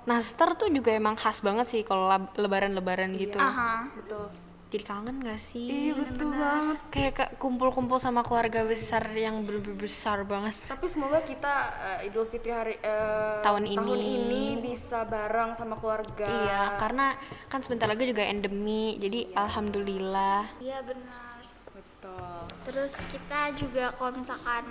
nastar 0.03 0.55
tuh 0.55 0.69
juga 0.69 0.91
emang 0.91 1.15
khas 1.15 1.39
banget 1.39 1.67
sih 1.69 1.83
kalau 1.83 2.09
lebaran-lebaran 2.35 3.13
gitu 3.15 3.37
aha 3.37 3.85
Betul. 3.93 4.27
jadi 4.69 4.85
kangen 4.87 5.17
gak 5.19 5.41
sih 5.43 5.67
Iya 5.85 5.93
betul 5.99 6.31
banget. 6.31 6.79
kayak 6.89 7.13
kumpul-kumpul 7.37 7.99
sama 7.99 8.23
keluarga 8.23 8.63
besar 8.63 9.03
yang 9.11 9.43
bener-bener 9.43 9.77
besar 9.77 10.23
banget 10.23 10.55
Tapi 10.65 10.87
semoga 10.87 11.21
kita 11.21 11.53
eh, 11.99 12.07
Idul 12.07 12.25
Fitri 12.25 12.49
hari 12.51 12.75
eh, 12.77 13.41
Tahun 13.41 13.67
tahun 13.67 13.89
ini. 13.91 14.09
ini 14.17 14.45
bisa 14.63 15.03
bareng 15.05 15.53
sama 15.53 15.75
keluarga. 15.75 16.23
iya 16.25 16.63
karena 16.77 17.19
kan 17.47 17.61
sebentar 17.61 17.85
lagi 17.85 18.07
juga 18.07 18.23
endemi 18.23 18.95
jadi 18.97 19.35
alhamdulillah 19.35 20.47
iya 20.59 20.81
benar 20.81 21.43
Betul. 21.69 22.41
terus 22.65 22.95
kita 23.11 23.41
juga 23.55 23.91
kalau 23.93 24.17
misalkan 24.17 24.65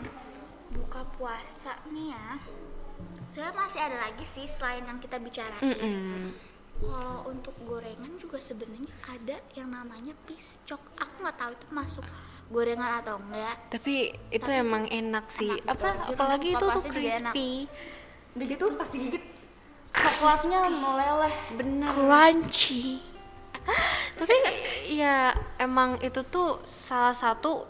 buka 0.72 1.02
puasa 1.14 1.74
nih 1.88 2.10
ya 2.10 2.28
saya 3.30 3.50
masih 3.54 3.80
ada 3.80 3.98
lagi 4.00 4.26
sih 4.26 4.46
selain 4.46 4.84
yang 4.84 4.98
kita 4.98 5.22
bicarain 5.22 5.62
Mm-mm. 5.62 6.34
kalau 6.82 7.30
untuk 7.30 7.54
gorengan 7.64 8.18
juga 8.18 8.42
sebenarnya 8.42 8.90
ada 9.06 9.38
yang 9.54 9.70
namanya 9.70 10.14
piscok 10.26 10.82
aku 10.98 11.14
nggak 11.22 11.38
tahu 11.38 11.52
itu 11.54 11.68
masuk 11.70 12.06
gorengan 12.50 13.06
atau 13.06 13.22
enggak. 13.22 13.56
Tapi 13.70 14.10
itu 14.34 14.42
Tapi 14.42 14.58
emang 14.58 14.90
enak 14.90 15.26
sih. 15.30 15.54
enak, 15.54 15.70
apa 15.70 15.88
betul. 15.94 16.14
apalagi 16.18 16.48
itu 16.50 16.66
tuh 16.66 16.82
juga 16.82 16.90
crispy. 16.98 17.50
Udah 18.34 18.46
gitu 18.50 18.64
pasti 18.74 18.98
gigit 18.98 19.24
coklatnya 19.94 20.60
meleleh. 20.66 21.36
bener. 21.54 21.90
Crunchy. 21.94 23.06
Tapi 24.20 24.36
ya 24.90 25.30
emang 25.62 26.02
itu 26.02 26.26
tuh 26.26 26.58
salah 26.66 27.14
satu 27.14 27.70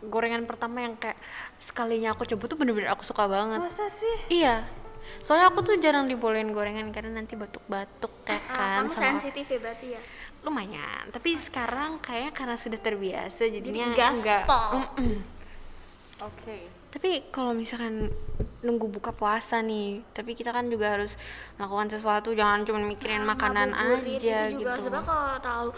gorengan 0.00 0.44
pertama 0.44 0.80
yang 0.80 0.94
kayak 0.94 1.18
sekalinya 1.56 2.12
aku 2.12 2.22
coba 2.24 2.44
tuh 2.44 2.56
bener-bener 2.56 2.88
aku 2.88 3.02
suka 3.02 3.26
banget 3.26 3.58
Masa 3.60 3.86
sih? 3.86 4.16
iya 4.30 4.62
soalnya 5.20 5.48
aku 5.48 5.62
tuh 5.62 5.74
jarang 5.76 6.04
dibolehin 6.04 6.50
gorengan 6.50 6.90
karena 6.90 7.16
nanti 7.16 7.32
batuk-batuk 7.32 8.12
kayak 8.22 8.44
Ah, 8.46 8.54
kan 8.78 8.84
kamu 8.84 8.92
sama 8.92 9.04
sensitif 9.16 9.44
ya 9.44 9.58
berarti 9.58 9.86
ya 9.90 10.00
lumayan 10.38 11.04
tapi 11.08 11.34
sekarang 11.34 11.98
kayaknya 11.98 12.30
karena 12.30 12.56
sudah 12.56 12.78
terbiasa 12.78 13.42
jadinya 13.48 13.90
gaspol. 13.90 14.86
enggak. 14.86 15.22
Oke. 16.20 16.58
tapi 16.88 17.10
kalau 17.28 17.52
misalkan 17.52 18.10
nunggu 18.58 18.90
buka 18.90 19.12
puasa 19.12 19.60
nih 19.60 20.02
tapi 20.10 20.32
kita 20.32 20.50
kan 20.50 20.66
juga 20.66 20.94
harus 20.94 21.14
melakukan 21.54 21.88
sesuatu 21.90 22.32
jangan 22.32 22.64
cuma 22.64 22.80
mikirin 22.80 23.22
Nah, 23.22 23.32
makanan 23.32 23.70
aja 23.70 24.02
itu 24.48 24.58
juga 24.58 24.74
gitu 24.74 24.82
sebenarnya 24.84 25.04
kalau 25.04 25.36
terlalu 25.38 25.70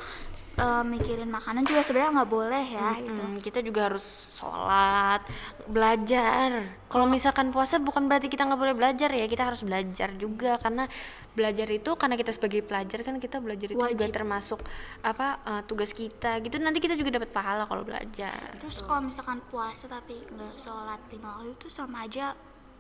eh, 0.61 0.85
mikirin 0.85 1.27
makanan 1.27 1.65
juga 1.65 1.81
sebenarnya 1.81 2.13
nggak 2.17 2.31
boleh 2.31 2.65
ya 2.69 2.89
gitu 2.99 3.17
Hmm, 3.21 3.41
kita 3.41 3.59
juga 3.61 3.89
harus 3.89 4.05
sholat, 4.29 5.25
belajar. 5.65 6.69
Kalau 6.87 7.07
misalkan 7.07 7.49
puasa 7.49 7.79
bukan 7.79 8.05
berarti 8.05 8.27
kita 8.27 8.45
nggak 8.45 8.61
boleh 8.61 8.75
belajar 8.75 9.09
ya, 9.09 9.25
kita 9.25 9.49
harus 9.49 9.63
belajar 9.63 10.13
juga 10.15 10.59
karena 10.59 10.85
belajar 11.31 11.65
itu 11.67 11.91
karena 11.95 12.15
kita 12.15 12.31
sebagai 12.31 12.61
pelajar 12.61 13.01
kan 13.01 13.17
kita 13.17 13.39
belajar 13.39 13.71
itu 13.71 13.79
juga 13.79 14.05
Wajib. 14.05 14.13
termasuk 14.13 14.61
apa 15.01 15.27
eh, 15.41 15.63
tugas 15.65 15.91
kita 15.91 16.39
gitu. 16.41 16.59
Nanti 16.59 16.79
kita 16.79 16.95
juga 16.95 17.17
dapat 17.17 17.31
pahala 17.31 17.65
kalau 17.65 17.81
belajar. 17.81 18.59
terus 18.61 18.83
kalau 18.83 19.01
misalkan 19.03 19.41
puasa 19.49 19.87
tapi 19.87 20.21
nggak 20.29 20.55
sholat 20.55 21.01
lima 21.09 21.39
waktu 21.39 21.55
itu 21.55 21.67
sama 21.67 22.05
aja 22.05 22.37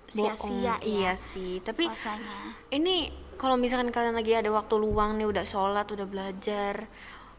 sia-sia 0.06 0.74
ya 0.74 0.74
Iya 0.82 1.12
sih, 1.32 1.62
tapi 1.62 1.86
puasanya 1.86 2.58
ini 2.68 3.08
kalau 3.38 3.54
misalkan 3.54 3.88
kalian 3.88 4.12
lagi 4.12 4.34
ada 4.34 4.50
waktu 4.50 4.74
luang 4.76 5.16
nih 5.16 5.24
udah 5.24 5.46
sholat, 5.46 5.86
udah 5.86 6.04
belajar, 6.04 6.84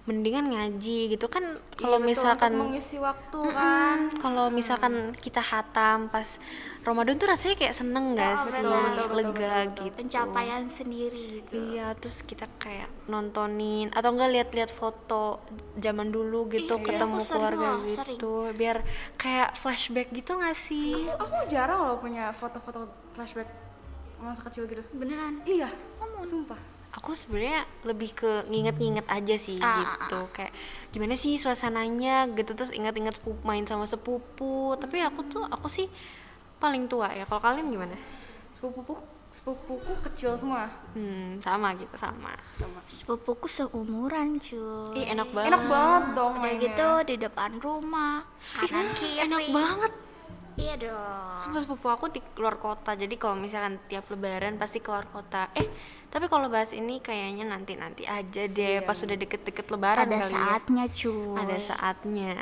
mendingan 0.01 0.49
ngaji 0.49 1.13
gitu 1.13 1.29
kan. 1.29 1.61
Kalau 1.77 1.97
Iya, 1.97 2.01
betul, 2.01 2.09
misalkan 2.09 2.51
untuk 2.53 2.67
mengisi 2.73 2.97
waktu 2.97 3.39
kan. 3.53 3.97
Mm, 4.09 4.17
kalau 4.17 4.45
misalkan 4.49 4.93
kita 5.13 5.41
hatam 5.41 6.09
pas 6.09 6.25
Ramadan 6.81 7.21
tuh 7.21 7.29
rasanya 7.29 7.55
kayak 7.55 7.75
seneng 7.77 8.17
gak 8.17 8.33
Oh, 8.33 8.41
sih? 8.41 8.57
betul, 8.57 8.65
betul, 8.65 9.05
betul, 9.05 9.17
Lega 9.21 9.53
betul, 9.61 9.85
gitu. 9.85 9.97
pencapaian 10.01 10.63
sendiri 10.65 11.21
gitu 11.37 11.53
Iya, 11.53 11.93
terus 11.93 12.17
kita 12.25 12.49
kayak 12.57 12.89
nontonin 13.05 13.93
atau 13.93 14.09
enggak 14.09 14.33
lihat-lihat 14.33 14.71
foto 14.73 15.37
zaman 15.77 16.09
dulu 16.09 16.49
gitu 16.49 16.81
Iya, 16.81 16.85
ketemu 16.89 17.13
aku 17.13 17.21
sering 17.21 17.37
keluarga 17.37 17.69
loh, 17.69 17.85
sering. 17.85 18.17
gitu. 18.17 18.33
Biar 18.57 18.77
kayak 19.21 19.49
flashback 19.53 20.09
gitu 20.09 20.31
gak 20.33 20.57
sih? 20.57 21.05
Aku 21.13 21.45
jarang 21.45 21.85
loh 21.85 22.01
punya 22.01 22.33
foto-foto 22.33 22.89
flashback 23.13 23.53
masa 24.17 24.41
kecil 24.49 24.65
gitu. 24.65 24.81
beneran 24.97 25.41
Iya, 25.45 25.69
sumpah. 26.25 26.70
Aku 26.91 27.15
sebenarnya 27.15 27.63
lebih 27.87 28.11
ke 28.11 28.43
nginget-nginget 28.51 29.07
aja 29.07 29.35
sih 29.39 29.55
Ah, 29.57 29.79
ah, 29.79 29.79
gitu. 29.79 30.19
Kayak 30.35 30.51
gimana 30.91 31.15
sih 31.15 31.39
suasananya 31.39 32.27
gitu 32.35 32.51
terus 32.51 32.75
ingat-ingat 32.75 33.15
sepupu 33.15 33.39
main 33.47 33.63
sama 33.63 33.87
sepupu. 33.87 34.75
Tapi 34.75 34.99
aku 34.99 35.23
tuh 35.31 35.43
aku 35.47 35.71
sih 35.71 35.87
paling 36.59 36.91
tua 36.91 37.07
ya. 37.15 37.23
Kalau 37.23 37.39
kalian 37.39 37.71
gimana? 37.71 37.95
Sepupuku, 38.51 38.99
sepupuku 39.31 39.91
kecil 40.03 40.35
semua. 40.35 40.67
Hmm, 40.91 41.39
sama 41.39 41.71
gitu 41.79 41.95
sama. 41.95 42.35
Sama. 42.59 42.79
sepupuku 42.91 43.47
seumuran 43.47 44.35
cuy 44.37 44.99
Ih, 44.99 45.15
enak 45.15 45.31
banget. 45.31 45.47
Enak 45.55 45.63
banget 45.71 46.03
dong 46.11 46.33
udah 46.35 46.43
mainnya. 46.43 46.63
gitu 46.67 46.89
di 47.07 47.15
depan 47.17 47.51
rumah 47.63 48.27
kanan 48.59 48.91
kiri 48.99 49.23
Enak 49.25 49.47
banget. 49.49 49.93
Iya 50.61 50.75
dong. 50.77 51.33
Sumpah 51.41 51.61
sepupu 51.65 51.87
aku 51.89 52.05
di 52.13 52.21
luar 52.37 52.61
kota, 52.61 52.93
jadi 52.93 53.17
kalau 53.17 53.33
misalkan 53.33 53.81
tiap 53.89 54.05
lebaran 54.13 54.61
pasti 54.61 54.77
keluar 54.77 55.09
kota. 55.09 55.49
Eh, 55.57 55.65
tapi 56.13 56.29
kalau 56.29 56.53
bahas 56.53 56.69
ini 56.69 57.01
kayaknya 57.01 57.49
nanti-nanti 57.49 58.05
aja 58.05 58.45
deh, 58.45 58.85
pas 58.85 58.93
sudah 58.93 59.17
deket-deket 59.17 59.65
lebaran 59.73 60.05
Ada 60.05 60.17
kali 60.21 60.29
ya. 60.29 60.37
saatnya 60.37 60.85
cuy. 60.85 61.33
Ada 61.33 61.57
saatnya. 61.57 62.33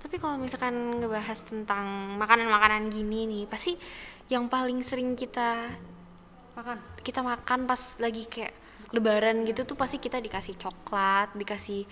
Tapi 0.00 0.16
kalau 0.16 0.40
misalkan 0.40 0.74
ngebahas 0.96 1.38
tentang 1.44 2.16
makanan-makanan 2.16 2.88
gini 2.88 3.28
nih, 3.28 3.44
pasti 3.44 3.76
yang 4.32 4.48
paling 4.48 4.80
sering 4.80 5.12
kita 5.12 5.76
Makan. 6.56 6.78
kita 7.04 7.20
makan 7.20 7.68
pas 7.68 7.78
lagi 8.00 8.24
kayak 8.26 8.54
lebaran 8.90 9.46
gitu 9.46 9.62
tuh 9.68 9.76
pasti 9.76 10.00
kita 10.00 10.18
dikasih 10.18 10.56
coklat, 10.56 11.30
dikasih 11.36 11.84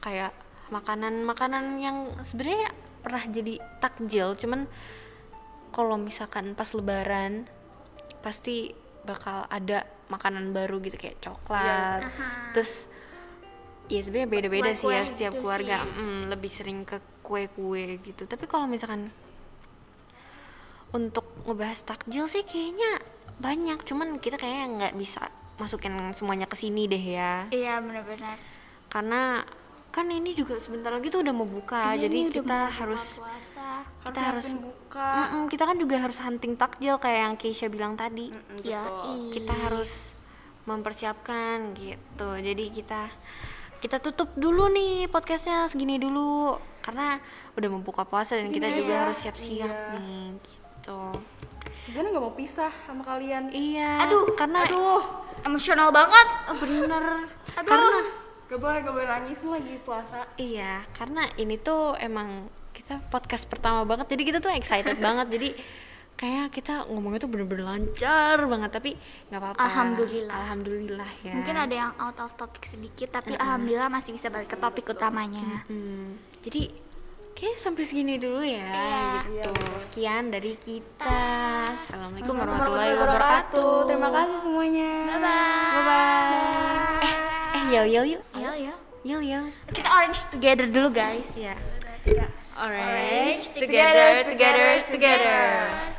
kayak 0.00 0.32
makanan-makanan 0.70 1.80
yang 1.82 1.96
sebenarnya 2.22 2.72
pernah 2.98 3.22
jadi 3.24 3.56
takjil, 3.78 4.34
cuman 4.34 4.66
kalau 5.70 5.96
misalkan 5.96 6.52
pas 6.52 6.68
lebaran 6.72 7.46
pasti 8.20 8.72
bakal 9.04 9.46
ada 9.48 9.86
makanan 10.08 10.50
baru 10.50 10.80
gitu 10.80 10.96
kayak 10.96 11.20
coklat. 11.20 12.02
Terus 12.52 12.88
ya 13.88 14.00
sebenarnya 14.04 14.28
beda-beda 14.28 14.70
sih 14.74 14.88
ya 14.88 15.02
setiap 15.04 15.32
gitu 15.36 15.40
keluarga, 15.44 15.84
sih. 15.84 15.92
mm, 15.96 16.20
lebih 16.28 16.50
sering 16.52 16.78
ke 16.84 16.96
kue-kue 17.22 18.00
gitu. 18.02 18.24
Tapi 18.24 18.44
kalau 18.44 18.64
misalkan 18.64 19.08
untuk 20.88 21.28
ngebahas 21.44 21.84
takjil 21.84 22.24
sih 22.26 22.44
kayaknya 22.44 23.00
banyak 23.38 23.84
cuman 23.84 24.16
kita 24.18 24.40
kayaknya 24.40 24.66
nggak 24.80 24.94
bisa 24.96 25.28
masukin 25.60 25.92
semuanya 26.16 26.48
ke 26.48 26.56
sini 26.56 26.88
deh 26.88 27.04
ya 27.12 27.44
Iya 27.52 27.78
benar-benar. 27.84 28.36
karena 28.88 29.44
kan 29.88 30.06
ini 30.06 30.30
juga 30.30 30.56
sebentar 30.56 30.88
lagi 30.88 31.08
tuh 31.08 31.20
udah 31.20 31.32
mau 31.32 31.44
buka 31.44 31.92
Iya, 31.92 32.06
jadi 32.06 32.16
ini 32.16 32.28
udah 32.28 32.36
kita 32.38 32.58
harus 32.70 33.02
puasa. 33.16 33.68
kita 34.00 34.20
Harus 34.22 34.46
buka. 34.52 35.08
Mm-mm, 35.10 35.42
kita 35.46 35.62
kan 35.64 35.76
juga 35.76 35.96
harus 35.98 36.18
hunting 36.18 36.54
takjil 36.54 36.94
kayak 36.96 37.20
yang 37.22 37.34
Keisha 37.34 37.66
bilang 37.66 37.94
tadi 37.94 38.30
Ya, 38.62 38.84
kita 39.30 39.50
harus 39.50 40.12
mempersiapkan 40.62 41.72
gitu 41.72 42.28
jadi 42.36 42.64
kita 42.68 43.08
kita 43.78 43.96
tutup 43.98 44.28
dulu 44.34 44.68
nih 44.68 45.06
podcastnya 45.06 45.64
segini 45.64 45.96
dulu 45.96 46.54
karena 46.80 47.16
udah 47.54 47.68
mau 47.68 47.80
buka 47.80 48.02
puasa 48.02 48.34
dan 48.34 48.48
kita 48.48 48.66
Segini 48.66 48.78
juga 48.78 48.90
aja. 48.90 49.02
harus 49.02 49.18
siap-siap 49.18 49.70
Iya. 49.70 49.92
nih 49.94 50.24
gitu 50.38 51.00
Sebenarnya 51.80 52.10
nggak 52.10 52.22
mau 52.22 52.34
pisah 52.34 52.68
sama 52.78 53.00
kalian. 53.02 53.48
iya 53.48 54.04
Aduh, 54.04 54.34
karena 54.34 54.60
Aduh, 54.62 55.00
Emosional 55.40 55.88
banget. 55.88 56.26
Oh, 56.46 56.56
bener 56.58 57.04
Aduh. 57.54 57.70
karena 57.70 57.88
gak 58.48 58.58
boleh 58.58 58.78
gak 58.80 58.92
boleh 58.92 59.08
nangis 59.08 59.40
lagi 59.42 59.74
puasa. 59.80 60.24
iya 60.36 60.80
karena 60.92 61.28
ini 61.36 61.56
tuh 61.56 61.92
emang 61.94 62.48
kita 62.72 62.96
podcast 63.06 63.44
pertama 63.44 63.84
banget 63.84 64.08
jadi 64.08 64.22
kita 64.24 64.38
tuh 64.38 64.50
excited 64.50 64.96
banget 65.06 65.28
jadi 65.28 65.48
kayak 66.14 66.50
kita 66.50 66.82
ngomongnya 66.88 67.20
tuh 67.20 67.30
bener-bener 67.30 67.62
lancar 67.62 68.42
banget 68.42 68.70
tapi 68.72 68.90
nggak 69.28 69.38
apa-apa 69.38 69.58
Alhamdulillah. 69.60 70.34
alhamdulillah 70.34 71.10
ya 71.22 71.32
Mungkin 71.32 71.54
ada 71.54 71.74
yang 71.76 71.92
out 71.94 72.18
of 72.18 72.34
topic 72.34 72.66
sedikit, 72.66 73.14
tapi 73.14 73.38
alhamdulillah 73.38 73.86
masih 73.86 74.10
bisa 74.10 74.26
balik 74.26 74.50
ke 74.50 74.58
topik 74.58 74.82
utamanya. 74.88 75.62
Hmm, 75.70 76.18
jadi 76.42 76.74
kayak 77.38 77.62
sampai 77.62 77.86
segini 77.86 78.18
dulu 78.18 78.42
ya 78.42 78.66
Iya. 78.66 79.30
gitu 79.30 79.50
sekian 79.86 80.34
dari 80.34 80.58
kita 80.58 81.22
assalamualaikum 81.78 82.34
warahmatullahi 82.34 82.92
wabarakatuh 82.98 83.70
Terima 83.86 84.08
kasih 84.10 84.38
semuanya. 84.42 84.90
Bye 85.06 85.18
bye. 85.22 85.30
bye 85.70 85.82
bye 85.86 86.77
yel 87.72 87.86
yel 87.86 88.04
yuk 88.16 88.22
Ayo 88.34 88.52
ya. 88.56 88.74
yel 89.04 89.22
yel 89.22 89.44
Kita 89.72 89.88
orange 89.92 90.20
together 90.32 90.66
dulu 90.66 90.88
guys. 90.92 91.30
ya 91.36 91.54
Tiga. 92.04 92.26
orange 92.58 93.48
together, 93.54 94.24
together 94.24 94.24
together 94.24 94.72
together. 94.88 95.28
together 95.28 95.97